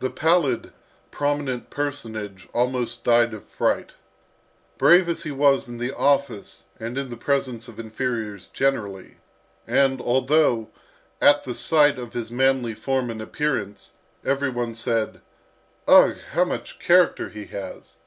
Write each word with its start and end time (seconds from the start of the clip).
The 0.00 0.10
pallid 0.10 0.74
prominent 1.10 1.70
personage 1.70 2.46
almost 2.52 3.02
died 3.02 3.32
of 3.32 3.48
fright. 3.48 3.92
Brave 4.76 5.08
as 5.08 5.22
he 5.22 5.30
was 5.30 5.68
in 5.70 5.78
the 5.78 5.90
office 5.96 6.64
and 6.78 6.98
in 6.98 7.08
the 7.08 7.16
presence 7.16 7.66
of 7.66 7.80
inferiors 7.80 8.50
generally, 8.50 9.20
and 9.66 10.02
although, 10.02 10.68
at 11.18 11.44
the 11.44 11.54
sight 11.54 11.98
of 11.98 12.12
his 12.12 12.30
manly 12.30 12.74
form 12.74 13.08
and 13.08 13.22
appearance, 13.22 13.92
every 14.22 14.50
one 14.50 14.74
said, 14.74 15.22
"Ugh! 15.88 16.18
how 16.32 16.44
much 16.44 16.78
character 16.78 17.30
he 17.30 17.46
has!" 17.46 17.96